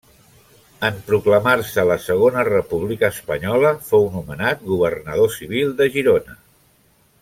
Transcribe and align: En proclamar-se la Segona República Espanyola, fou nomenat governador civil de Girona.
En 0.87 0.95
proclamar-se 1.09 1.83
la 1.89 1.97
Segona 2.07 2.47
República 2.49 3.11
Espanyola, 3.15 3.75
fou 3.93 4.11
nomenat 4.19 4.67
governador 4.75 5.35
civil 5.41 5.75
de 5.83 5.93
Girona. 5.99 6.41